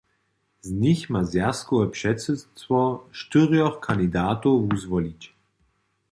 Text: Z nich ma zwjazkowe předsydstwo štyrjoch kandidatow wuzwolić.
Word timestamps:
Z 0.61 0.69
nich 0.83 1.01
ma 1.13 1.21
zwjazkowe 1.29 1.85
předsydstwo 1.95 2.79
štyrjoch 3.19 3.77
kandidatow 3.87 4.57
wuzwolić. 4.67 5.21